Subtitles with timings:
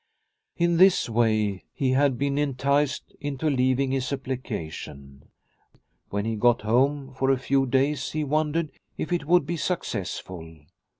[0.57, 5.29] In this way he had been enticed into leaving his application.
[6.09, 10.65] When he got home, for a few days he wondered if it would be successful.